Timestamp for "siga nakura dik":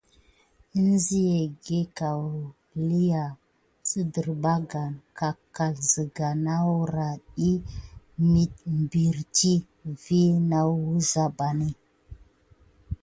5.91-7.63